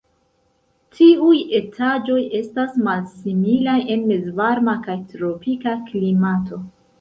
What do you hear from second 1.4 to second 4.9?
etaĝoj estas malsimilaj en mezvarma